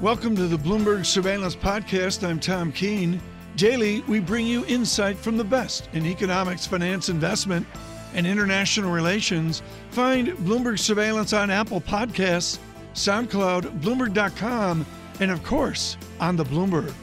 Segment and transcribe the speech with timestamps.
[0.00, 2.26] Welcome to the Bloomberg Surveillance Podcast.
[2.26, 3.20] I'm Tom Keene.
[3.56, 7.66] Daily, we bring you insight from the best in economics, finance, investment,
[8.14, 9.60] and international relations.
[9.90, 12.58] Find Bloomberg Surveillance on Apple Podcasts,
[12.94, 14.86] SoundCloud, Bloomberg.com,
[15.20, 16.94] and of course, on the Bloomberg.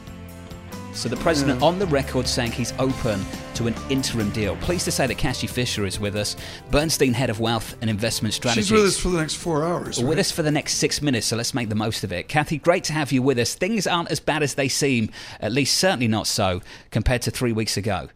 [0.93, 3.24] So the president on the record saying he's open
[3.58, 4.55] to an interim deal.
[4.58, 6.36] Pleased to say that Kathy Fisher is with us,
[6.70, 8.61] Bernstein head of wealth and investment strategy.
[8.61, 10.02] She's with us for the next four hours.
[10.02, 12.28] With us for the next six minutes, so let's make the most of it.
[12.28, 13.56] Kathy, great to have you with us.
[13.56, 15.10] Things aren't as bad as they seem,
[15.42, 16.61] at least certainly not so,
[16.92, 18.10] compared to three weeks ago.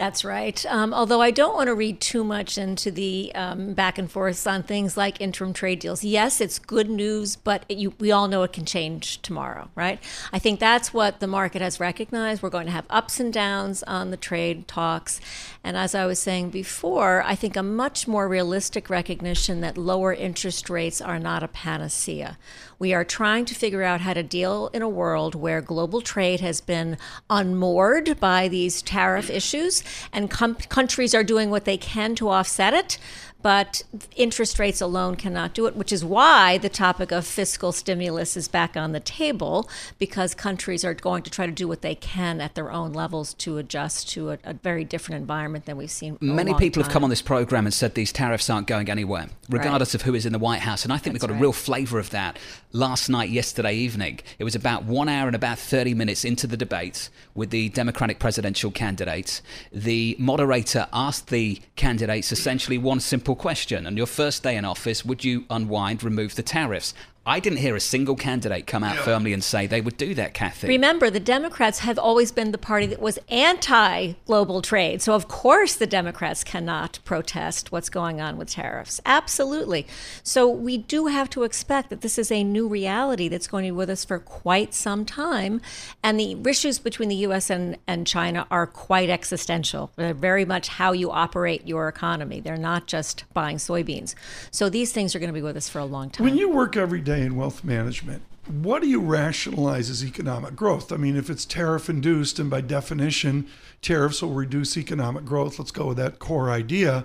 [0.00, 0.64] That's right.
[0.64, 4.46] Um, although I don't want to read too much into the um, back and forth
[4.46, 6.02] on things like interim trade deals.
[6.02, 10.02] Yes, it's good news, but it, you, we all know it can change tomorrow, right?
[10.32, 12.42] I think that's what the market has recognized.
[12.42, 15.20] We're going to have ups and downs on the trade talks.
[15.62, 20.14] And as I was saying before, I think a much more realistic recognition that lower
[20.14, 22.38] interest rates are not a panacea.
[22.78, 26.40] We are trying to figure out how to deal in a world where global trade
[26.40, 26.96] has been
[27.28, 32.74] unmoored by these tariff issues and com- countries are doing what they can to offset
[32.74, 32.98] it
[33.42, 33.82] but
[34.16, 38.48] interest rates alone cannot do it, which is why the topic of fiscal stimulus is
[38.48, 42.40] back on the table because countries are going to try to do what they can
[42.40, 46.18] at their own levels to adjust to a, a very different environment than we've seen.
[46.20, 46.88] Many people time.
[46.88, 49.94] have come on this program and said these tariffs aren't going anywhere, regardless right.
[49.94, 50.84] of who is in the White House.
[50.84, 51.38] And I think That's we got right.
[51.38, 52.38] a real flavour of that
[52.72, 54.20] last night, yesterday evening.
[54.38, 58.18] It was about one hour and about 30 minutes into the debate with the Democratic
[58.18, 59.42] presidential candidates.
[59.72, 63.86] The moderator asked the candidates essentially one simple simple question.
[63.86, 66.94] On your first day in office, would you unwind, remove the tariffs?
[67.30, 69.02] I didn't hear a single candidate come out yeah.
[69.02, 70.66] firmly and say they would do that, Kathy.
[70.66, 75.00] Remember, the Democrats have always been the party that was anti global trade.
[75.00, 79.00] So, of course, the Democrats cannot protest what's going on with tariffs.
[79.06, 79.86] Absolutely.
[80.24, 83.68] So, we do have to expect that this is a new reality that's going to
[83.68, 85.60] be with us for quite some time.
[86.02, 87.48] And the issues between the U.S.
[87.48, 89.92] and, and China are quite existential.
[89.94, 94.16] They're very much how you operate your economy, they're not just buying soybeans.
[94.50, 96.24] So, these things are going to be with us for a long time.
[96.24, 100.90] When you work every day, in wealth management, what do you rationalize as economic growth?
[100.92, 103.46] I mean, if it's tariff induced, and by definition,
[103.82, 107.04] tariffs will reduce economic growth, let's go with that core idea.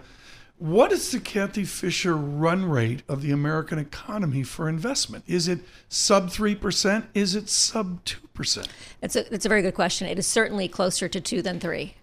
[0.58, 5.26] What is the Kathy Fisher run rate of the American economy for investment?
[5.28, 5.60] Is it
[5.90, 7.08] sub 3%?
[7.14, 8.68] Is it sub 2%?
[9.02, 10.08] It's a, it's a very good question.
[10.08, 11.94] It is certainly closer to 2 than 3.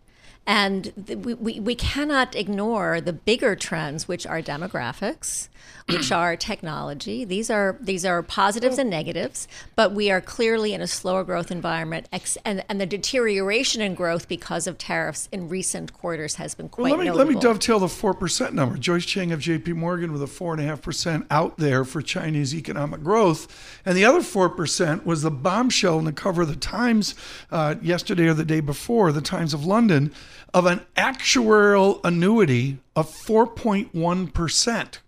[0.44, 0.92] And
[1.24, 5.48] we, we, we cannot ignore the bigger trends, which are demographics,
[5.86, 7.24] which are technology.
[7.24, 11.52] These are these are positives and negatives, but we are clearly in a slower growth
[11.52, 12.08] environment,
[12.44, 16.90] and, and the deterioration in growth because of tariffs in recent quarters has been quite.
[16.90, 17.24] Well, let me notable.
[17.24, 18.76] let me dovetail the four percent number.
[18.76, 19.74] Joyce Chang of J.P.
[19.74, 23.96] Morgan with a four and a half percent out there for Chinese economic growth, and
[23.96, 27.14] the other four percent was the bombshell in the cover of the Times
[27.52, 30.12] uh, yesterday or the day before, the Times of London
[30.54, 34.98] of an actuarial annuity of 4.1%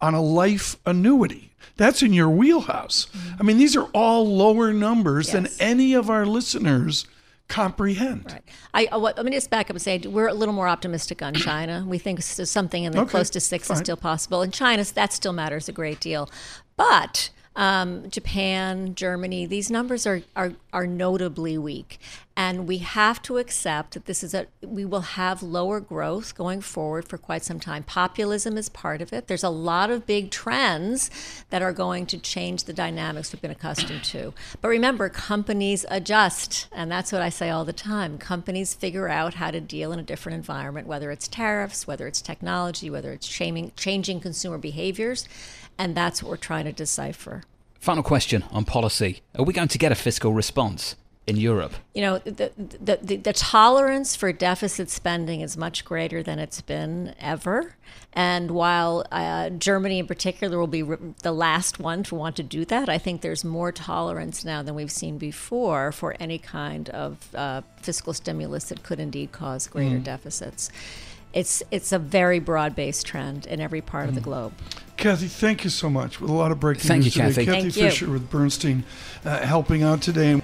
[0.00, 1.52] on a life annuity.
[1.76, 3.06] That's in your wheelhouse.
[3.06, 3.36] Mm-hmm.
[3.40, 5.34] I mean, these are all lower numbers yes.
[5.34, 7.06] than any of our listeners
[7.48, 8.32] comprehend.
[8.32, 8.42] Right.
[8.74, 11.34] I, uh, let me just back up and say we're a little more optimistic on
[11.34, 11.84] China.
[11.86, 13.76] We think something in the okay, close to six fine.
[13.76, 14.42] is still possible.
[14.42, 16.30] and China, that still matters a great deal.
[16.76, 21.98] But um, Japan, Germany, these numbers are, are, are notably weak.
[22.34, 26.62] And we have to accept that this is a, we will have lower growth going
[26.62, 27.82] forward for quite some time.
[27.82, 29.26] Populism is part of it.
[29.26, 31.10] There's a lot of big trends
[31.50, 34.32] that are going to change the dynamics we've been accustomed to.
[34.62, 36.68] But remember, companies adjust.
[36.72, 38.16] And that's what I say all the time.
[38.16, 42.22] Companies figure out how to deal in a different environment, whether it's tariffs, whether it's
[42.22, 45.28] technology, whether it's changing, changing consumer behaviors.
[45.78, 47.42] And that's what we're trying to decipher.
[47.80, 49.22] Final question on policy.
[49.36, 50.96] Are we going to get a fiscal response?
[51.26, 51.72] in Europe?
[51.94, 56.60] You know, the, the, the, the, tolerance for deficit spending is much greater than it's
[56.60, 57.74] been ever.
[58.12, 62.42] And while uh, Germany in particular will be re- the last one to want to
[62.42, 66.90] do that, I think there's more tolerance now than we've seen before for any kind
[66.90, 70.04] of uh, fiscal stimulus that could indeed cause greater mm.
[70.04, 70.70] deficits
[71.32, 74.08] it's it's a very broad based trend in every part mm.
[74.10, 74.24] of the mm.
[74.24, 74.52] globe.
[75.02, 76.20] Kathy, thank you so much.
[76.20, 77.44] With a lot of breaking thank news you, today.
[77.44, 77.46] Kathy.
[77.46, 78.12] Kathy thank Fisher you.
[78.12, 78.84] with Bernstein
[79.24, 80.40] uh, helping out today.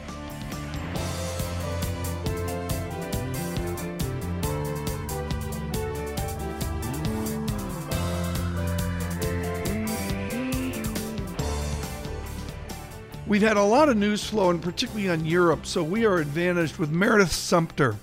[13.29, 16.79] We've had a lot of news flow, and particularly on Europe, so we are advantaged
[16.79, 17.95] with Meredith Sumpter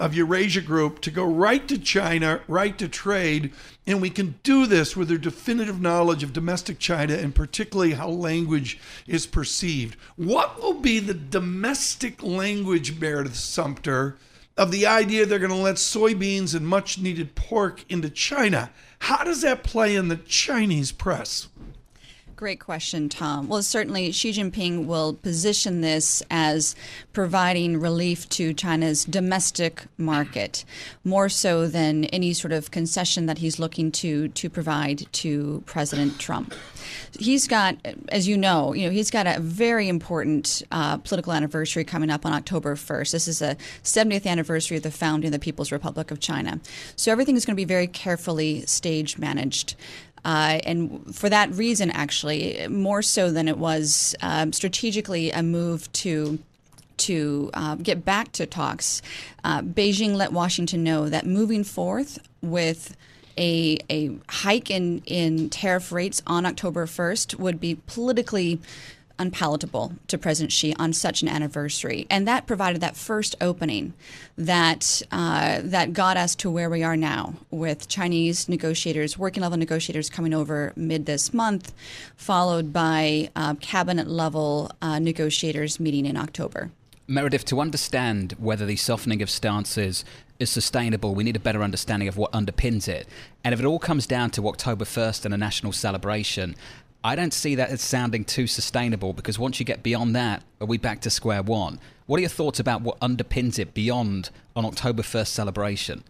[0.00, 3.52] of Eurasia Group to go right to China, right to trade.
[3.86, 8.08] And we can do this with their definitive knowledge of domestic China and particularly how
[8.08, 9.96] language is perceived.
[10.16, 14.16] What will be the domestic language, Meredith Sumpter,
[14.56, 18.70] of the idea they're going to let soybeans and much needed pork into China?
[19.00, 21.48] How does that play in the Chinese press?
[22.40, 23.48] Great question, Tom.
[23.48, 26.74] Well, certainly Xi Jinping will position this as
[27.12, 30.64] providing relief to China's domestic market,
[31.04, 36.18] more so than any sort of concession that he's looking to to provide to President
[36.18, 36.54] Trump.
[37.18, 37.76] He's got,
[38.08, 42.24] as you know, you know he's got a very important uh, political anniversary coming up
[42.24, 43.10] on October 1st.
[43.12, 46.58] This is a 70th anniversary of the founding of the People's Republic of China.
[46.96, 49.74] So everything is going to be very carefully stage managed.
[50.24, 55.90] Uh, and for that reason, actually, more so than it was um, strategically a move
[55.92, 56.38] to
[56.98, 59.00] to uh, get back to talks,
[59.42, 62.94] uh, Beijing let Washington know that moving forth with
[63.38, 68.60] a, a hike in, in tariff rates on October 1st would be politically
[69.20, 73.94] unpalatable to President Xi on such an anniversary, and that provided that first opening
[74.36, 79.58] that uh, that got us to where we are now, with Chinese negotiators, working level
[79.58, 81.72] negotiators coming over mid this month,
[82.16, 86.70] followed by uh, cabinet level uh, negotiators meeting in October.
[87.06, 90.04] Meredith, to understand whether the softening of stances
[90.38, 93.08] is sustainable, we need a better understanding of what underpins it.
[93.42, 96.54] And if it all comes down to October 1st and a national celebration,
[97.02, 100.66] I don't see that as sounding too sustainable because once you get beyond that, are
[100.66, 101.80] we back to square one?
[102.06, 106.04] What are your thoughts about what underpins it beyond an October 1st celebration?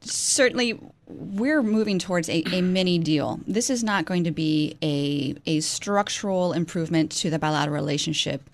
[0.00, 3.40] Certainly, we're moving towards a, a mini deal.
[3.46, 8.50] This is not going to be a, a structural improvement to the bilateral relationship.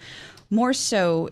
[0.51, 1.31] More so,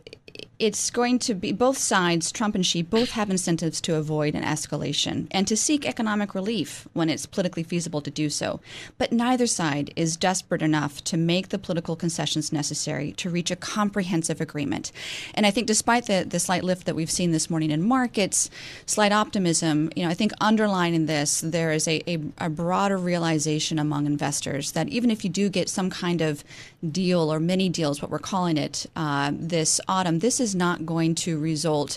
[0.60, 4.44] it's going to be both sides, Trump and Xi, both have incentives to avoid an
[4.44, 8.60] escalation and to seek economic relief when it's politically feasible to do so.
[8.98, 13.56] But neither side is desperate enough to make the political concessions necessary to reach a
[13.56, 14.92] comprehensive agreement.
[15.34, 18.50] And I think, despite the, the slight lift that we've seen this morning in markets,
[18.84, 23.78] slight optimism, you know, I think underlining this, there is a, a, a broader realization
[23.78, 26.44] among investors that even if you do get some kind of
[26.90, 30.84] deal or mini deals, what we're calling it, uh, this autumn, this is is not
[30.84, 31.96] going to result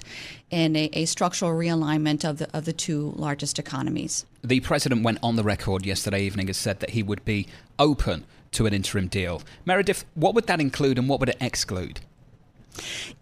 [0.51, 4.25] in a, a, structural realignment of the, of the two largest economies.
[4.43, 7.47] The president went on the record yesterday evening and said that he would be
[7.79, 9.41] open to an interim deal.
[9.65, 12.01] Meredith, what would that include and what would it exclude?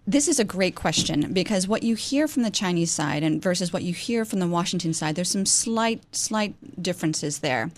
[0.08, 3.72] This is a great question because what you hear from the Chinese side and versus
[3.72, 7.72] what you hear from the Washington side, there's some slight, slight differences there.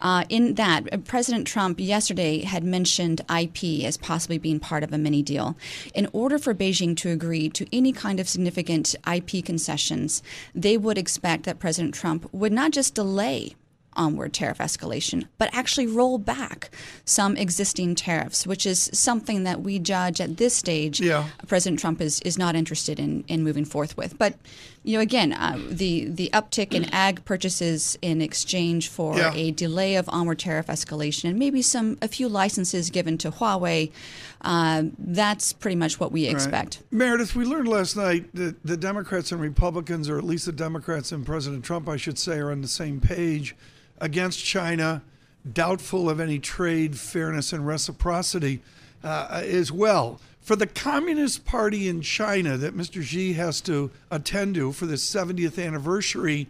[0.00, 4.92] Uh, in that, uh, President Trump yesterday had mentioned IP as possibly being part of
[4.92, 5.56] a mini deal.
[5.94, 10.22] In order for Beijing to agree to any kind of significant IP concessions,
[10.54, 13.54] they would expect that President Trump would not just delay
[13.94, 16.70] onward tariff escalation, but actually roll back
[17.04, 21.28] some existing tariffs, which is something that we judge at this stage yeah.
[21.46, 24.18] President Trump is, is not interested in, in moving forth with.
[24.18, 24.34] But
[24.82, 29.32] you know, again, uh, the the uptick in ag purchases in exchange for yeah.
[29.34, 33.92] a delay of onward tariff escalation and maybe some a few licenses given to Huawei,
[34.40, 36.76] uh, that's pretty much what we expect.
[36.76, 36.98] Right.
[36.98, 41.12] Meredith, we learned last night that the Democrats and Republicans, or at least the Democrats
[41.12, 43.54] and President Trump, I should say, are on the same page
[44.00, 45.02] against China,
[45.50, 48.60] doubtful of any trade fairness and reciprocity
[49.02, 50.20] uh, as well.
[50.40, 53.02] For the Communist Party in China that Mr.
[53.02, 56.48] Xi has to attend to for the 70th anniversary,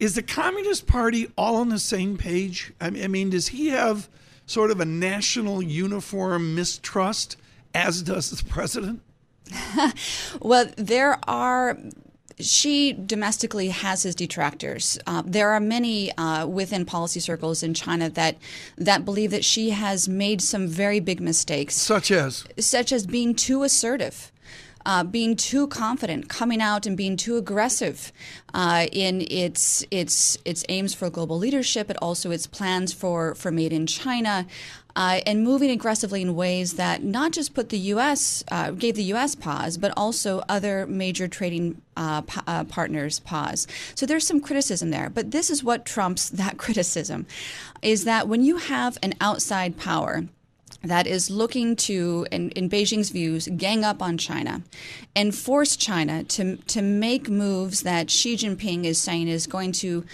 [0.00, 2.72] is the Communist Party all on the same page?
[2.80, 4.08] I mean, does he have
[4.46, 7.36] sort of a national uniform mistrust,
[7.74, 9.02] as does the president?
[10.40, 11.78] well, there are
[12.40, 14.98] Xi domestically has his detractors.
[15.06, 18.36] Uh, there are many uh, within policy circles in China that
[18.76, 23.34] that believe that Xi has made some very big mistakes, such as such as being
[23.34, 24.30] too assertive.
[24.84, 28.10] Uh, being too confident, coming out and being too aggressive
[28.52, 33.52] uh, in its its its aims for global leadership, but also its plans for for
[33.52, 34.44] made in China
[34.96, 38.44] uh, and moving aggressively in ways that not just put the U.S.
[38.50, 39.34] Uh, gave the U.S.
[39.34, 43.66] pause, but also other major trading uh, p- uh, partners pause.
[43.94, 47.26] So there's some criticism there, but this is what trumps that criticism,
[47.82, 50.24] is that when you have an outside power
[50.84, 54.62] that is looking to, in, in, Beijing's views, gang up on China
[55.14, 60.04] and force China to, to make moves that Xi Jinping is saying is going to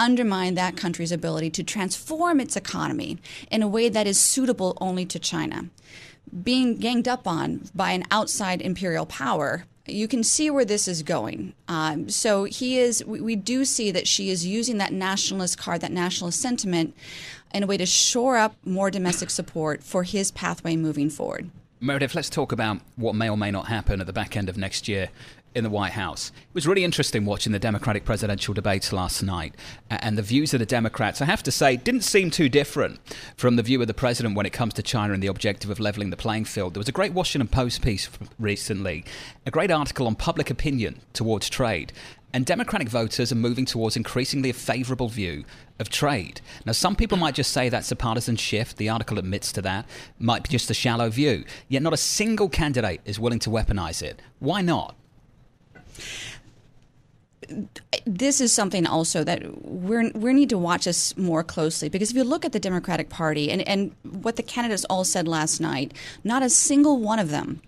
[0.00, 3.18] undermine that country's ability to transform its economy
[3.50, 5.66] in a way that is suitable only to China.
[6.42, 11.02] Being ganged up on by an outside imperial power You can see where this is
[11.02, 11.52] going.
[11.66, 13.04] Um, so he is.
[13.04, 16.94] We, we do see that Xi is using that nationalist card, that nationalist sentiment,
[17.52, 21.50] in a way to shore up more domestic support for his pathway moving forward.
[21.80, 24.56] Meredith, let's talk about what may or may not happen at the back end of
[24.58, 25.08] next year
[25.54, 26.30] in the White House.
[26.36, 29.54] It was really interesting watching the Democratic presidential debates last night,
[29.90, 33.00] and the views of the Democrats, I have to say, didn't seem too different
[33.36, 35.80] from the view of the president when it comes to China and the objective of
[35.80, 36.74] leveling the playing field.
[36.74, 39.04] There was a great Washington Post piece recently,
[39.44, 41.92] a great article on public opinion towards trade.
[42.32, 45.44] And Democratic voters are moving towards increasingly a favourable view
[45.80, 46.40] of trade.
[46.64, 48.76] Now, some people might just say that's a partisan shift.
[48.76, 49.88] The article admits to that.
[50.20, 51.44] Might be just a shallow view.
[51.68, 54.22] Yet, not a single candidate is willing to weaponize it.
[54.38, 54.94] Why not?
[58.06, 62.16] This is something also that we're we need to watch this more closely because if
[62.16, 65.92] you look at the Democratic Party and, and what the candidates all said last night,
[66.22, 67.60] not a single one of them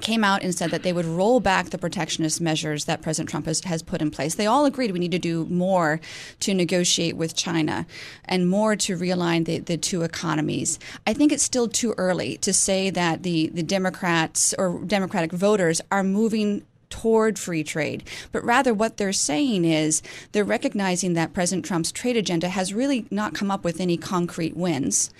[0.00, 3.46] came out and said that they would roll back the protectionist measures that President Trump
[3.46, 4.34] has, has put in place.
[4.34, 6.00] They all agreed we need to do more
[6.40, 7.86] to negotiate with China
[8.26, 10.78] and more to realign the, the two economies.
[11.06, 15.80] I think it's still too early to say that the, the Democrats or Democratic voters
[15.90, 20.02] are moving toward free trade, but rather what they're saying is
[20.32, 24.56] they're recognizing that President Trump's trade agenda has really not come up with any concrete
[24.56, 25.10] wins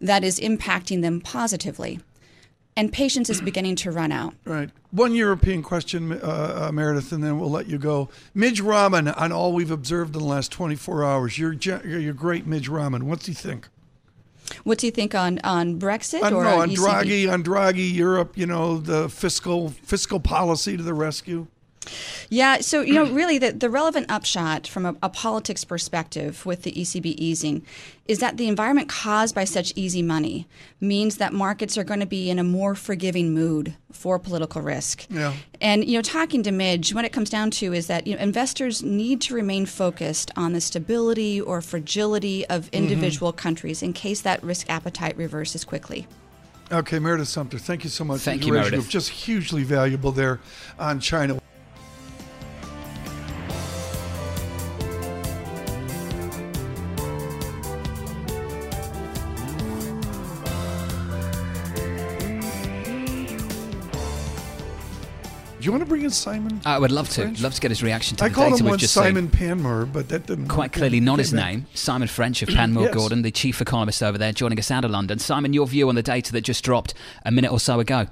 [0.00, 2.00] that is impacting them positively.
[2.76, 4.34] And patience is beginning to run out.
[4.44, 4.68] Right.
[4.90, 8.08] One European question, uh, uh, Meredith, and then we'll let you go.
[8.34, 12.68] Mij Rahman, on all we've observed in the last 24 hours, you're, you're great Mij
[12.68, 13.06] Rahman.
[13.06, 13.68] What do you think?
[14.64, 17.30] What do you think on on Brexit uh, or no, on, on Draghi?
[17.32, 21.46] On Draghi, Europe, you know, the fiscal fiscal policy to the rescue.
[22.30, 26.62] Yeah, so you know, really, the, the relevant upshot from a, a, politics perspective with
[26.62, 27.64] the ECB easing
[28.06, 30.46] is that the environment caused by such easy money
[30.80, 35.06] means that markets are going to be in a more forgiving mood for political risk.
[35.08, 35.32] Yeah.
[35.60, 38.22] And you know, talking to Mij, what it comes down to is that you know,
[38.22, 42.76] investors need to remain focused on the stability or fragility of mm-hmm.
[42.76, 43.38] individual mm-hmm.
[43.38, 46.06] countries in case that risk appetite reverses quickly.
[46.72, 48.22] Okay, Meredith Sumpter, thank you so much.
[48.22, 48.88] Thank you, Meredith.
[48.88, 50.40] Just hugely valuable there
[50.78, 51.40] on China.
[65.74, 66.60] Want to bring in Simon?
[66.64, 67.22] I would love to.
[67.22, 67.40] French?
[67.42, 69.30] Love to get his reaction to I the called data him we've once just Simon
[69.30, 69.40] seen.
[69.40, 71.66] Panmure, but that didn't quite clearly not his name.
[71.74, 72.94] Simon French of Panmure yes.
[72.94, 75.18] Gordon, the chief economist over there, joining us out of London.
[75.18, 78.06] Simon, your view on the data that just dropped a minute or so ago?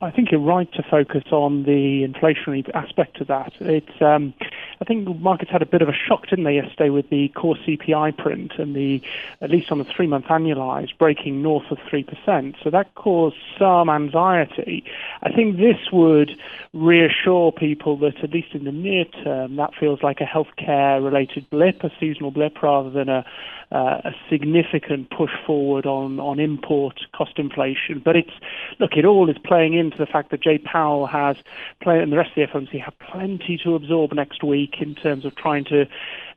[0.00, 3.52] I think you're right to focus on the inflationary aspect of that.
[3.58, 4.32] It's, um,
[4.80, 7.56] I think markets had a bit of a shock, didn't they, yesterday with the core
[7.56, 9.02] CPI print and the,
[9.40, 12.54] at least on the three-month annualized, breaking north of three percent.
[12.62, 14.84] So that caused some anxiety.
[15.22, 16.30] I think this would
[16.72, 21.82] reassure people that at least in the near term, that feels like a healthcare-related blip,
[21.82, 23.24] a seasonal blip, rather than a
[23.70, 28.00] uh, a significant push forward on, on import cost inflation.
[28.02, 28.30] But it's
[28.78, 31.36] look, it all is playing into the fact that Jay Powell has
[31.82, 35.24] play, and the rest of the FOMC have plenty to absorb next week in terms
[35.24, 35.86] of trying to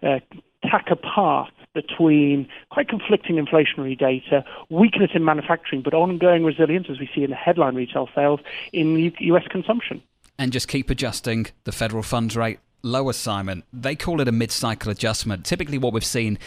[0.04, 0.20] uh,
[0.64, 7.00] tack a path between quite conflicting inflationary data, weakness in manufacturing, but ongoing resilience, as
[7.00, 8.40] we see in the headline retail sales
[8.74, 9.44] in U.S.
[9.50, 10.02] consumption.
[10.38, 13.64] And just keep adjusting the federal funds rate lower, Simon.
[13.72, 15.46] They call it a mid cycle adjustment.
[15.46, 16.40] Typically, what we've seen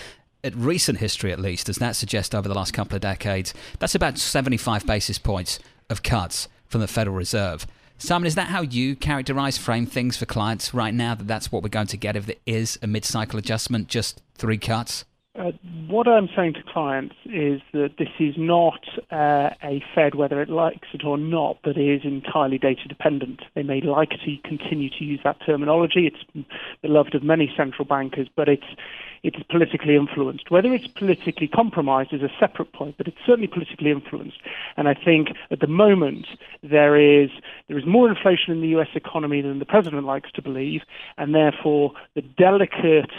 [0.42, 3.94] at recent history at least, does that suggest over the last couple of decades, that's
[3.94, 5.58] about 75 basis points
[5.88, 7.68] of cuts from the Federal Reserve.
[7.98, 11.62] Simon, is that how you characterize, frame things for clients right now, that that's what
[11.62, 15.04] we're going to get if there is a mid cycle adjustment, just three cuts?
[15.36, 15.50] Uh,
[15.88, 18.78] what I'm saying to clients is that this is not
[19.10, 23.42] uh, a Fed, whether it likes it or not, that is entirely data dependent.
[23.56, 26.06] They may like to continue to use that terminology.
[26.06, 26.46] It's
[26.82, 28.66] beloved of many central bankers, but it's
[29.24, 30.50] it's politically influenced.
[30.50, 34.36] Whether it's politically compromised is a separate point, but it's certainly politically influenced.
[34.76, 36.26] And I think at the moment
[36.62, 37.30] there is
[37.66, 38.88] there is more inflation in the U.S.
[38.94, 40.82] economy than the president likes to believe,
[41.16, 43.10] and therefore the delicate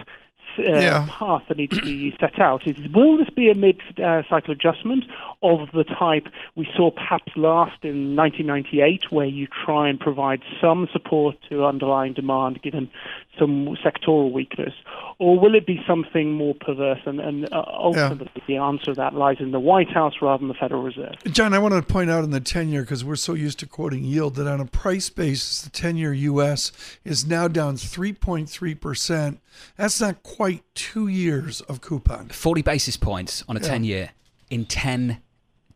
[0.58, 1.08] yeah.
[1.10, 4.54] path that needs to be set out is will this be a mid uh, cycle
[4.54, 5.06] adjustment
[5.44, 10.88] of the type we saw perhaps last in 1998, where you try and provide some
[10.92, 12.90] support to underlying demand given
[13.38, 14.74] some sectoral weakness,
[15.20, 17.02] or will it be something more perverse?
[17.06, 18.44] And, and uh, ultimately, yeah.
[18.48, 21.16] the answer to that lies in the White House rather than the Federal Reserve.
[21.26, 23.68] John, I want to point out in the 10 year, because we're so used to
[23.68, 26.72] quoting yield, that on a price basis, the 10 year U.S.
[27.04, 29.38] is now down 3.3%.
[29.78, 32.30] That's not quite two years of coupon.
[32.30, 33.68] 40 basis points on a yeah.
[33.68, 34.10] 10 year
[34.50, 35.22] in 10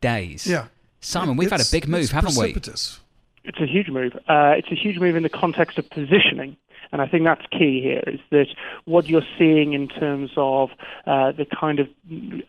[0.01, 0.47] days.
[0.47, 0.67] Yeah.
[1.01, 2.99] Simon, we've had a big move, haven't precipitous.
[3.43, 4.15] It's a huge move.
[4.27, 6.57] Uh, it's a huge move in the context of positioning.
[6.91, 8.47] And I think that's key here is that
[8.85, 10.69] what you're seeing in terms of
[11.05, 11.87] uh, the kind of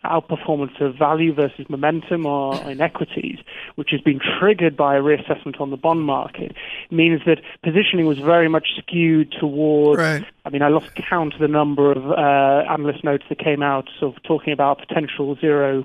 [0.04, 3.38] outperformance of value versus momentum or in equities,
[3.74, 6.54] which has been triggered by a reassessment on the bond market,
[6.90, 10.00] means that positioning was very much skewed towards.
[10.00, 10.24] Right.
[10.44, 13.88] I mean, I lost count of the number of uh, analyst notes that came out
[13.98, 15.84] sort of talking about potential 0%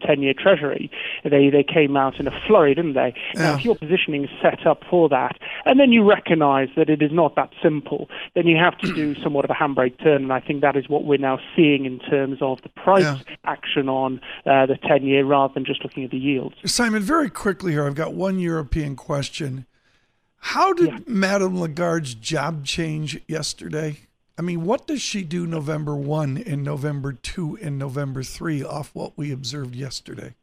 [0.00, 0.90] 10 year treasury.
[1.24, 3.14] They, they came out in a flurry, didn't they?
[3.34, 3.42] Yeah.
[3.42, 7.02] Now, if your positioning is set up for that, and then you recognize that it
[7.02, 7.95] is not that simple,
[8.34, 10.22] then you have to do somewhat of a handbrake turn.
[10.24, 13.18] And I think that is what we're now seeing in terms of the price Yeah.
[13.44, 16.54] action on uh, the 10 year rather than just looking at the yields.
[16.64, 19.66] Simon, very quickly here, I've got one European question.
[20.38, 24.00] How did Madame Lagarde's job change yesterday?
[24.38, 28.90] I mean, what does she do November 1 and November 2 and November 3 off
[28.94, 30.34] what we observed yesterday?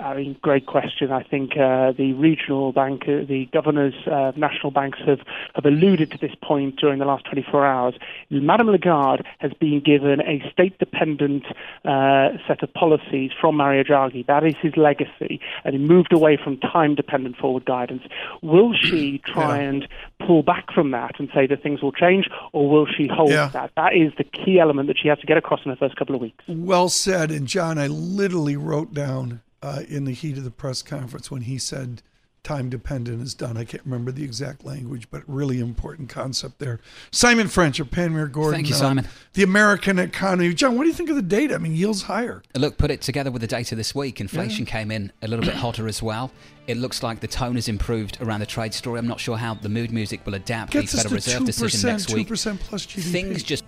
[0.00, 1.12] I mean, great question.
[1.12, 5.20] I think uh, the regional bank, uh, the governors, uh, national banks have,
[5.54, 7.94] have alluded to this point during the last 24 hours.
[8.30, 11.44] Madame Lagarde has been given a state-dependent
[11.84, 14.26] uh, set of policies from Mario Draghi.
[14.26, 18.02] That is his legacy, and he moved away from time-dependent forward guidance.
[18.42, 19.68] Will she try Yeah.
[19.68, 19.88] and
[20.26, 23.48] pull back from that and say that things will change, or will she hold Yeah.
[23.52, 23.72] that?
[23.76, 26.14] That is the key element that she has to get across in the first couple
[26.14, 26.44] of weeks.
[26.48, 27.30] Well said.
[27.30, 31.42] And John, I literally wrote down uh, in the heat of the press conference when
[31.42, 32.02] he said
[32.42, 33.56] time dependent is done.
[33.56, 36.80] I can't remember the exact language, but really important concept there.
[37.10, 38.54] Simon French of Panmure Gordon.
[38.54, 39.08] Thank you, uh, Simon.
[39.34, 40.52] the American economy.
[40.54, 41.54] John, what do you think of the data?
[41.54, 42.42] I mean, yields higher.
[42.54, 44.20] Look, put it together with the data this week.
[44.20, 46.30] Inflation came in a little bit hotter as well.
[46.66, 48.98] It looks like the tone has improved around the trade story.
[48.98, 52.12] I'm not sure how the mood music will adapt Gets the Federal Reserve decision next
[52.12, 52.28] week.
[52.28, 53.12] 2% plus GDP.
[53.12, 53.64] Things just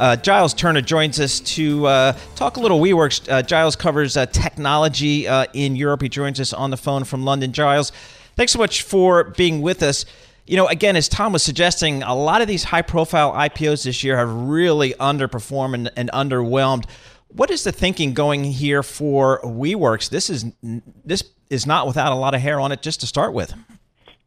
[0.00, 3.30] Uh, Giles Turner joins us to uh, talk a little WeWorks.
[3.30, 6.00] Uh, Giles covers uh, technology uh, in Europe.
[6.00, 7.52] He joins us on the phone from London.
[7.52, 7.92] Giles,
[8.34, 10.06] thanks so much for being with us.
[10.46, 14.16] You know, again, as Tom was suggesting, a lot of these high-profile IPOs this year
[14.16, 16.86] have really underperformed and, and underwhelmed.
[17.28, 20.08] What is the thinking going here for WeWorks?
[20.08, 20.46] This is
[21.04, 23.52] this is not without a lot of hair on it just to start with.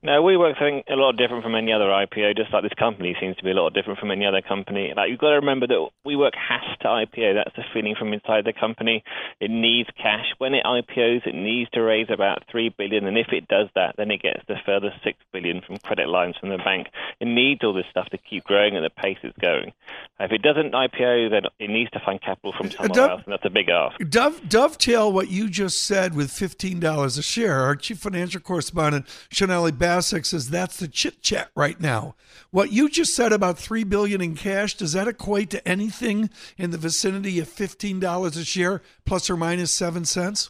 [0.03, 3.37] No, WeWork's think a lot different from any other IPO, just like this company seems
[3.37, 4.91] to be a lot different from any other company.
[4.93, 7.35] Like you've got to remember that WeWork has to IPO.
[7.35, 9.01] That's the feeling from inside the company.
[9.39, 10.25] It needs cash.
[10.39, 13.95] When it IPOs, it needs to raise about three billion, and if it does that,
[13.97, 16.87] then it gets the further six billion from credit lines from the bank.
[17.21, 19.71] It needs all this stuff to keep growing at the pace it's going.
[20.19, 23.33] If it doesn't IPO, then it needs to find capital from somewhere Dov- else, and
[23.33, 23.97] that's a big ask.
[24.09, 27.61] Dove, dovetail what you just said with $15 a share.
[27.61, 32.15] Our chief financial correspondent, Sonali Basak, says that's the chit chat right now.
[32.49, 36.71] What you just said about 3 billion in cash, does that equate to anything in
[36.71, 40.49] the vicinity of $15 a share, plus or minus 7 cents?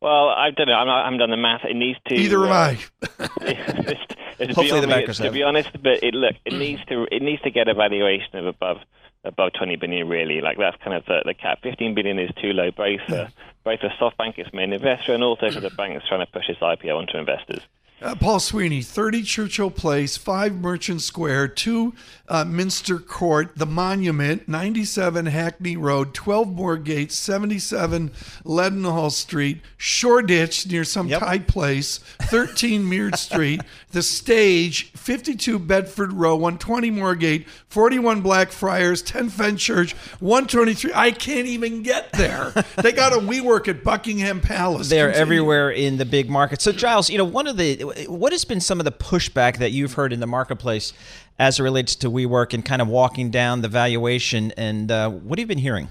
[0.00, 0.72] Well, I've done it.
[0.72, 1.64] I'm not, I haven't done the math.
[1.64, 2.14] It needs to.
[2.14, 2.78] Either am uh, I.
[3.42, 4.00] it's,
[4.40, 7.40] it's Hopefully the me, to be honest, but it look it needs to it needs
[7.42, 8.78] to get a valuation of above
[9.22, 10.40] above 20 billion really.
[10.40, 11.60] Like that's kind of the, the cap.
[11.62, 13.28] 15 billion is too low, both for
[13.62, 16.56] both for SoftBank, its main investor, and also for the banks trying to push this
[16.56, 17.60] IPO onto investors.
[18.02, 21.94] Uh, Paul Sweeney, 30 Churchill Place, 5 Merchant Square, 2
[22.28, 28.10] uh, Minster Court, The Monument, 97 Hackney Road, 12 Moorgate, 77
[28.44, 31.20] Leadenhall Street, Shoreditch near some Yep.
[31.20, 33.60] Thai place, 13 Meard Street,
[33.92, 40.92] The Stage, 52 Bedford Row, 120 Moorgate, 41 Blackfriars, 10 Fenchurch, 123.
[40.94, 42.52] I can't even get there.
[42.82, 44.88] they got a WeWork at Buckingham Palace.
[44.88, 45.22] They're Continue.
[45.22, 46.60] everywhere in the big market.
[46.62, 49.70] So, Giles, you know, one of the what has been some of the pushback that
[49.70, 50.92] you've heard in the marketplace
[51.38, 55.38] as it relates to WeWork and kind of walking down the valuation, and uh, what
[55.38, 55.88] have you been hearing?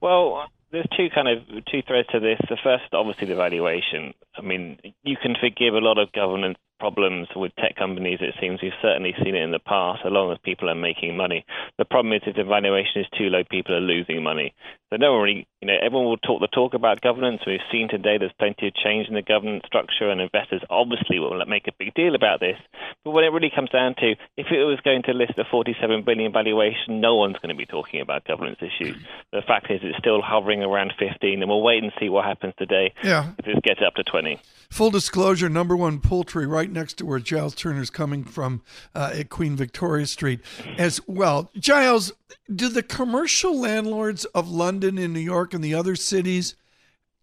[0.00, 2.38] Well, there's two kind of two threads to this.
[2.48, 4.12] The first, obviously, the valuation.
[4.36, 8.18] I mean, you can forgive a lot of governance problems with tech companies.
[8.20, 11.16] It seems we've certainly seen it in the past, as long as people are making
[11.16, 11.46] money.
[11.78, 14.52] The problem is if the valuation is too low, people are losing money.
[14.94, 17.40] So no one really, you know, everyone will talk the talk about governance.
[17.44, 21.44] We've seen today there's plenty of change in the governance structure, and investors obviously will
[21.46, 22.56] make a big deal about this.
[23.02, 26.04] But when it really comes down to, if it was going to list a 47
[26.04, 28.96] billion valuation, no one's going to be talking about governance issues.
[29.32, 32.54] The fact is, it's still hovering around 15, and we'll wait and see what happens
[32.56, 32.94] today.
[33.02, 33.32] Yeah.
[33.36, 34.38] If this gets up to 20.
[34.70, 38.62] Full disclosure, number one poultry right next to where Giles Turner's coming from
[38.94, 40.38] uh, at Queen Victoria Street
[40.78, 41.50] as well.
[41.58, 42.12] Giles,
[42.52, 46.56] do the commercial landlords of London and New York and the other cities,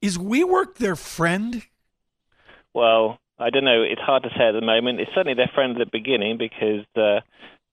[0.02, 1.64] is WeWork their friend?
[2.74, 3.84] Well, I don't know.
[3.84, 5.00] It's hard to say at the moment.
[5.00, 7.22] It's certainly their friend at the beginning because uh,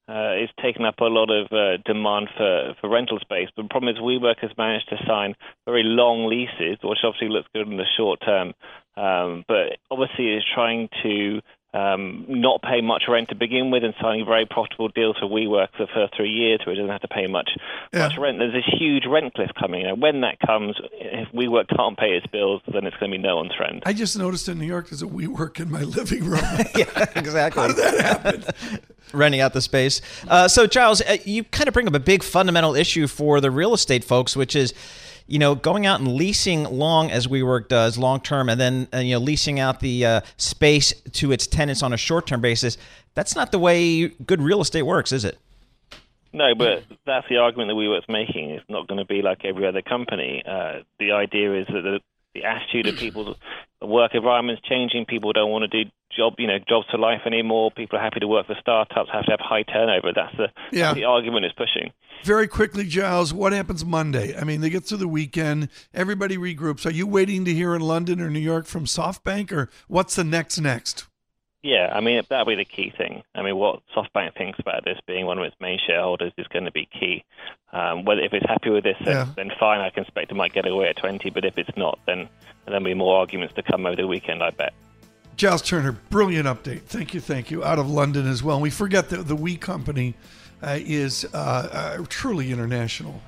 [0.08, 3.48] uh, it's taken up a lot of uh, demand for, for rental space.
[3.54, 5.34] But the problem is WeWork has managed to sign
[5.66, 8.54] very long leases, which obviously looks good in the short term.
[8.96, 11.40] Um, but obviously is trying to
[11.78, 15.68] um, not pay much rent to begin with and signing very profitable deals for WeWork
[15.76, 17.50] for the first three years where it doesn't have to pay much
[17.92, 18.08] yeah.
[18.08, 18.38] much rent.
[18.38, 19.86] There's this huge rent cliff coming.
[19.86, 23.22] And when that comes, if WeWork can't pay its bills, then it's going to be
[23.22, 23.82] no one's friend.
[23.86, 26.40] I just noticed in New York there's a WeWork in my living room.
[26.76, 27.62] yeah, exactly.
[27.62, 28.44] How did that happen?
[29.12, 30.00] Renting out the space.
[30.26, 33.50] Uh, so, Giles, uh, you kind of bring up a big fundamental issue for the
[33.50, 34.74] real estate folks, which is
[35.28, 38.98] you know, going out and leasing long as WeWork does, long term, and then uh,
[38.98, 42.76] you know leasing out the uh, space to its tenants on a short term basis.
[43.14, 45.38] That's not the way good real estate works, is it?
[46.32, 48.50] No, but that's the argument that WeWork's making.
[48.50, 50.42] It's not going to be like every other company.
[50.46, 52.00] Uh, the idea is that the,
[52.34, 52.96] the attitude of
[53.80, 55.06] people's work environment's changing.
[55.06, 57.70] People don't want to do job, you know, jobs for life anymore.
[57.70, 60.12] People are happy to work for startups, have to have high turnover.
[60.14, 60.86] That's the, yeah.
[60.86, 61.92] that's the argument is pushing.
[62.24, 64.36] Very quickly, Giles, what happens Monday?
[64.36, 66.84] I mean, they get through the weekend, everybody regroups.
[66.86, 70.24] Are you waiting to hear in London or New York from SoftBank, or what's the
[70.24, 71.07] next next?
[71.68, 73.22] Yeah, I mean that'll be the key thing.
[73.34, 76.64] I mean, what SoftBank thinks about this being one of its main shareholders is going
[76.64, 77.24] to be key.
[77.74, 79.26] Um, whether if it's happy with this, yeah.
[79.36, 79.80] then, fine.
[79.80, 81.28] I can expect it might get away at twenty.
[81.28, 82.26] But if it's not, then
[82.64, 84.42] there'll be more arguments to come over the weekend.
[84.42, 84.72] I bet.
[85.36, 86.84] Giles Turner, brilliant update.
[86.84, 87.62] Thank you, thank you.
[87.62, 88.56] Out of London as well.
[88.56, 90.14] And we forget that the We Company
[90.62, 93.20] uh, is uh, uh, truly international.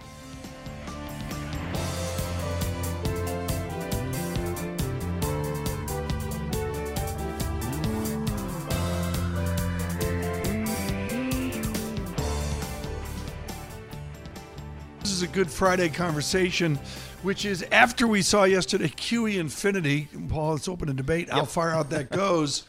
[15.20, 16.78] Is a Good Friday conversation
[17.22, 20.08] which is after we saw yesterday QE Infinity.
[20.30, 21.36] Paul, let's open a debate yep.
[21.36, 22.62] how far out that goes.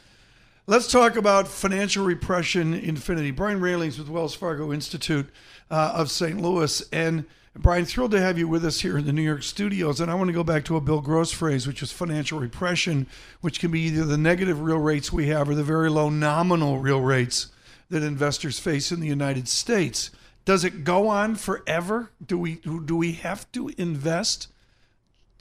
[0.67, 3.31] Let's talk about financial repression infinity.
[3.31, 5.29] Brian Rehlings with Wells Fargo Institute
[5.69, 6.41] uh, of St.
[6.41, 6.83] Louis.
[6.91, 7.23] And
[7.55, 10.01] Brian, thrilled to have you with us here in the New York studios.
[10.01, 13.07] And I want to go back to a Bill Gross phrase, which is financial repression,
[13.39, 16.79] which can be either the negative real rates we have or the very low nominal
[16.79, 17.47] real rates
[17.89, 20.11] that investors face in the United States.
[20.45, 22.11] Does it go on forever?
[22.25, 24.47] Do we do we have to invest,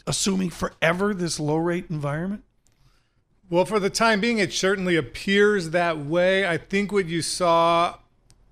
[0.07, 2.45] assuming forever this low rate environment?
[3.49, 6.47] Well, for the time being, it certainly appears that way.
[6.47, 7.97] I think what you saw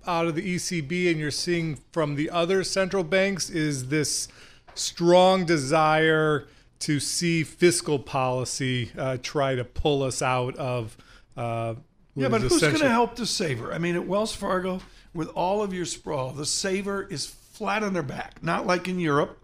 [0.05, 4.27] out of the ECB and you're seeing from the other central banks is this
[4.75, 6.47] strong desire
[6.79, 10.97] to see fiscal policy uh, try to pull us out of.
[11.37, 11.75] Uh,
[12.15, 13.71] yeah, but who's going to help the saver?
[13.73, 14.81] I mean, at Wells Fargo,
[15.13, 16.31] with all of your sprawl.
[16.31, 19.37] The saver is flat on their back, not like in Europe.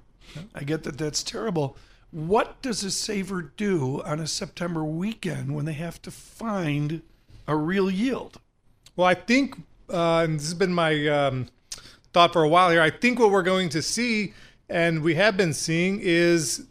[0.54, 1.78] I get that that's terrible.
[2.12, 7.02] What does a saver do on a September weekend when they have to find
[7.48, 8.40] a real yield?
[8.96, 9.58] Well, I think,
[9.90, 11.48] uh, and this has been my um,
[12.14, 14.34] thought for a while here, I think what we're going to see,
[14.70, 16.66] and we have been seeing, is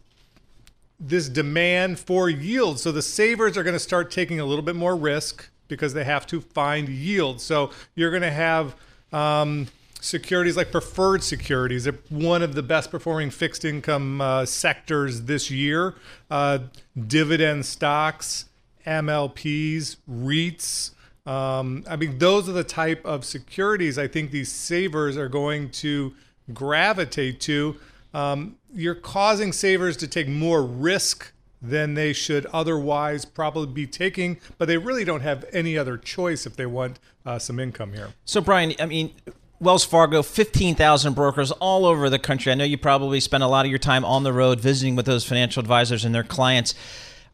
[0.98, 2.80] this demand for yield.
[2.80, 6.04] So the savers are going to start taking a little bit more risk because they
[6.04, 7.40] have to find yield.
[7.40, 8.76] So you're going to have
[9.12, 9.68] um,
[10.00, 11.84] securities like preferred securities.
[11.84, 15.94] They're one of the best performing fixed income uh, sectors this year.
[16.30, 16.58] Uh,
[17.06, 18.46] dividend stocks,
[18.86, 20.90] MLPs, REITs.
[21.26, 25.70] Um, I mean, those are the type of securities I think these savers are going
[25.70, 26.14] to
[26.52, 27.76] gravitate to.
[28.12, 31.32] Um, you're causing savers to take more risk
[31.68, 36.46] than they should otherwise probably be taking, but they really don't have any other choice
[36.46, 38.10] if they want uh, some income here.
[38.24, 39.12] So, Brian, I mean,
[39.60, 42.52] Wells Fargo, 15,000 brokers all over the country.
[42.52, 45.06] I know you probably spend a lot of your time on the road visiting with
[45.06, 46.74] those financial advisors and their clients.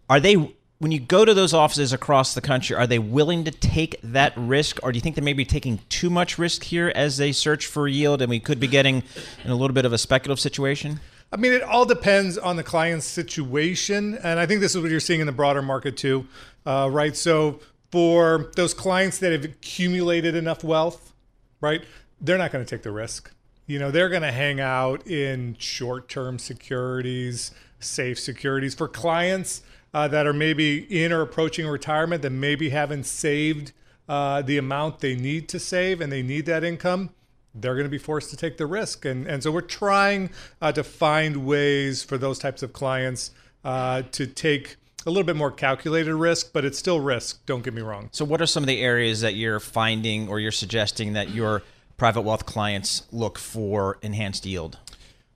[0.09, 0.35] Are they,
[0.79, 4.33] when you go to those offices across the country, are they willing to take that
[4.37, 7.33] risk, or do you think they may be taking too much risk here as they
[7.33, 9.03] search for yield and we could be getting
[9.45, 11.01] in a little bit of a speculative situation?
[11.33, 14.19] I mean, it all depends on the client's situation.
[14.23, 16.27] And I think this is what you're seeing in the broader market too,
[16.67, 17.17] uh, right?
[17.17, 17.61] So
[17.93, 21.13] for those clients that have accumulated enough wealth,
[21.61, 21.83] right,
[22.21, 23.33] they're not going to take the risk.
[23.67, 28.75] You know, they're going to hang out in short term securities, safe securities.
[28.75, 29.63] For clients
[29.95, 33.73] uh, that are maybe in or approaching retirement that maybe haven't saved
[34.09, 37.11] uh, the amount they need to save and they need that income,
[37.55, 39.05] they're going to be forced to take the risk.
[39.05, 43.33] And, and so we're trying uh, to find ways for those types of clients
[43.65, 47.45] uh, to take a little bit more calculated risk, but it's still risk.
[47.47, 48.09] Don't get me wrong.
[48.13, 51.63] So, what are some of the areas that you're finding or you're suggesting that your
[51.97, 54.79] private wealth clients look for enhanced yield?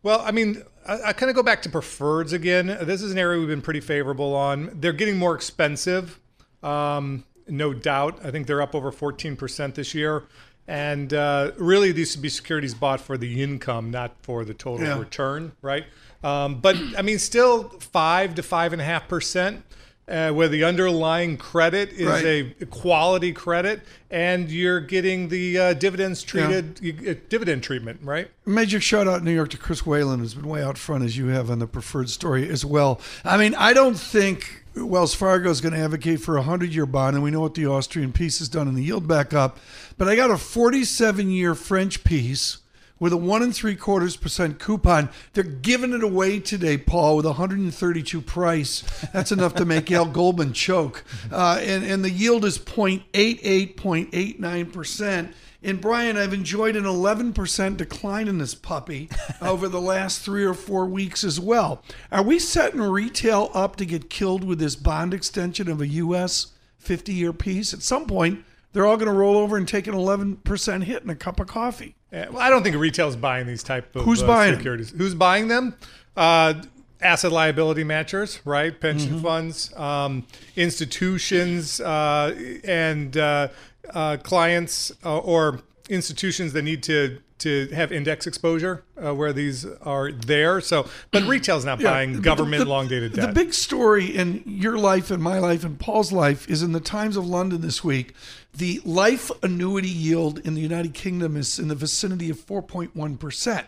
[0.03, 2.67] Well, I mean, I, I kind of go back to preferreds again.
[2.83, 4.71] This is an area we've been pretty favorable on.
[4.75, 6.21] They're getting more expensive
[6.65, 8.25] um, no doubt.
[8.25, 10.25] I think they're up over 14% this year.
[10.67, 14.87] And uh, really, these should be securities bought for the income, not for the total
[14.87, 14.99] Yeah.
[14.99, 15.85] return, right?
[16.23, 19.63] Um, but I mean, still five to five and a half percent,
[20.09, 22.25] uh, where the underlying credit is Right.
[22.61, 28.31] a quality credit, and you're getting the uh, dividends treated you get dividend treatment, right?
[28.47, 31.19] Major shout out in New York to Chris Whalen, who's been way out front as
[31.19, 33.01] you have on the preferred story as well.
[33.23, 36.87] I mean, I don't think Wells Fargo is going to advocate for a 100 year
[36.87, 39.59] bond, and we know what the Austrian piece has done in the yield back up.
[39.97, 42.59] But I got a 47 year French piece
[43.05, 45.11] with a one and three quarters percent coupon.
[45.35, 48.83] They're giving it away today, Paul, with a 132 price.
[49.13, 51.05] That's enough to make Al Goldman choke.
[51.31, 55.35] Uh, and, and the yield is 0.88, 0.89 percent.
[55.63, 59.11] And Brian, I've enjoyed an 11% decline in this puppy
[59.43, 61.83] over the last three or four weeks as well.
[62.11, 66.53] Are we setting retail up to get killed with this bond extension of a U.S.
[66.79, 67.75] 50 year piece?
[67.75, 71.11] At some point, they're all going to roll over and take an 11% hit in
[71.11, 71.97] a cup of coffee.
[72.31, 74.91] Well, I don't think retail's buying these type of Who's uh, buying securities.
[74.91, 75.75] Who's buying them?
[76.17, 76.55] Uh,
[77.01, 78.79] asset liability matchers, right?
[78.81, 79.23] Pension Mm-hmm.
[79.23, 83.49] funds, um, institutions, uh, and uh,
[83.93, 89.65] uh, clients uh, or institutions that need to to have index exposure uh, where these
[89.83, 90.61] are there.
[90.61, 93.29] So, but retail's not Yeah, buying but the- government the- long dated debt.
[93.29, 96.81] The big story in your life and my life and Paul's life is in the
[96.81, 98.13] Times of London this week.
[98.53, 103.65] The life annuity yield in the United Kingdom is in the vicinity of 4.1%.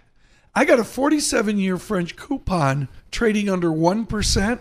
[0.54, 4.58] I got a 47 year French coupon trading under 1%.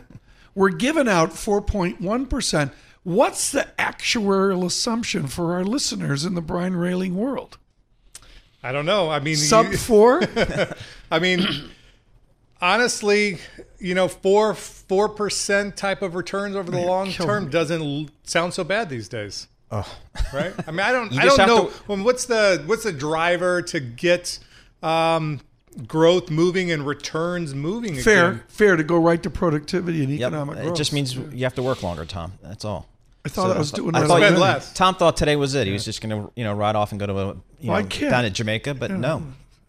[0.54, 2.72] We're giving out 4.1%.
[3.04, 7.58] What's the actuarial assumption for our listeners in the Brian Rehling world?
[8.66, 9.10] I don't know.
[9.10, 10.22] I mean, Sub you- four?
[11.12, 11.46] I mean,
[12.62, 13.38] honestly,
[13.80, 17.52] you know, four four percent type of returns over the long term me.
[17.52, 19.48] doesn't l- sound so bad these days.
[19.72, 19.88] Oh,
[20.34, 20.54] right?
[20.68, 21.14] I mean, I don't.
[21.18, 21.68] I don't know.
[21.70, 24.40] to- Well, what's the what's the driver to get
[24.84, 25.42] um,
[25.88, 27.96] growth moving and returns moving?
[27.96, 28.44] fair, Again?
[28.48, 30.28] fair to go right to productivity and Yep.
[30.28, 30.78] economic It growth.
[30.78, 32.34] just means you have to work longer, Tom.
[32.42, 32.88] That's all.
[33.26, 34.38] I thought I was doing I thought good.
[34.38, 34.72] less.
[34.74, 35.66] Tom thought today was it.
[35.66, 37.28] He was just going to, you know, ride off and go to a,
[37.60, 38.76] you Well, know, down at Jamaica.
[38.76, 39.24] But no,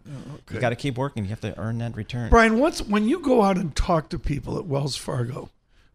[0.06, 0.12] oh,
[0.52, 1.24] you got to keep working.
[1.24, 2.28] You have to earn that return.
[2.28, 5.48] Brian, what's when you go out and talk to people at Wells Fargo,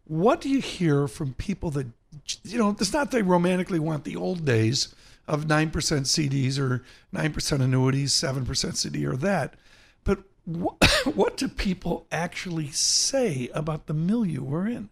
[0.05, 1.87] what do you hear from people that
[2.43, 2.75] you know?
[2.79, 4.95] It's not they romantically want the old days
[5.27, 9.53] of nine percent CDs or nine percent annuities, seven percent CD or that,
[10.03, 14.89] but what, what do people actually say about the milieu we're in?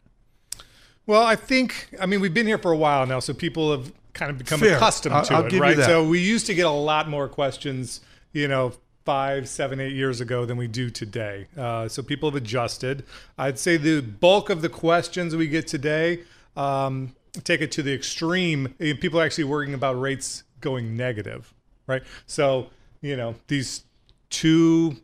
[1.10, 3.92] Well, I think I mean we've been here for a while now, so people have
[4.14, 4.76] kind of become Fair.
[4.76, 5.76] accustomed I'll- to I'll it, right?
[5.80, 8.74] So we used to get a lot more questions, you know,
[9.06, 11.48] five, seven, eight years ago than we do today.
[11.58, 13.06] Uh, so people have adjusted.
[13.40, 16.20] I'd say the bulk of the questions we get today
[16.56, 18.76] um, take it to the extreme.
[18.78, 21.52] People are actually worrying about rates going negative,
[21.88, 22.04] right?
[22.28, 22.70] So
[23.02, 23.84] you know these
[24.30, 24.98] two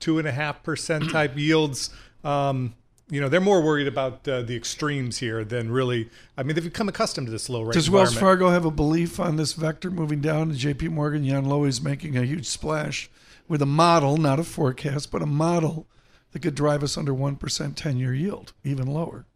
[0.00, 1.88] two and a half percent type yields.
[2.24, 2.74] Um,
[3.10, 6.08] you know, they're more worried about uh, the extremes here than really.
[6.38, 8.16] I mean, they've become accustomed to this low rate Does Wells.
[8.16, 10.50] Fargo have a belief on this vector moving down?
[10.50, 10.88] And J.P.
[10.88, 13.10] Morgan, Jan Loeys is making a huge splash
[13.46, 15.86] with a model, not a forecast, but a model
[16.32, 19.26] that could drive us under one percent ten-year yield, even lower.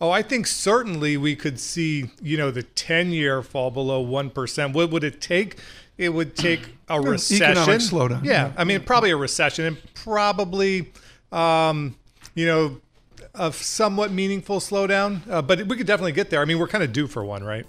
[0.00, 4.72] Oh, I think certainly we could see, you know, the 10 year fall below 1%.
[4.72, 5.56] What would it take?
[5.96, 7.42] It would take a recession.
[7.46, 8.46] economic slowdown, Yeah.
[8.46, 8.52] yeah.
[8.56, 10.92] I mean, probably a recession and probably,
[11.32, 11.96] um,
[12.38, 12.80] you know,
[13.34, 15.28] a somewhat meaningful slowdown.
[15.28, 16.40] Uh, but we could definitely get there.
[16.40, 17.66] I mean, we're kind of due for one, right?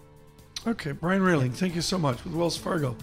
[0.68, 2.96] Okay, Brian Rehling, thank you so much with Wells Fargo.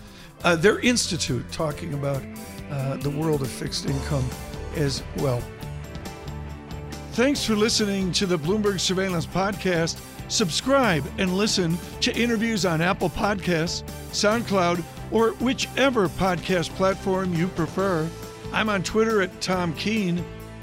[0.44, 2.22] Uh, their institute talking about
[2.70, 4.24] uh, the world of fixed income
[4.76, 5.42] as well.
[7.12, 10.00] Thanks for listening to the Bloomberg Surveillance Podcast.
[10.28, 18.08] Subscribe and listen to interviews on Apple Podcasts, SoundCloud, or whichever podcast platform you prefer.
[18.52, 20.24] I'm on Twitter at Tom Keene.